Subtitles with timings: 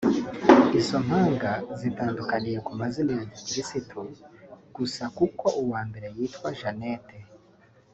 [0.79, 3.99] Izo mpanga zitandukaniye ku mazina ya gikristu
[4.75, 7.15] gusa kuko uwa mbere yitwa Jeanette